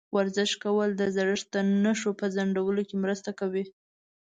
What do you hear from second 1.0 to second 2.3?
زړښت د نښو په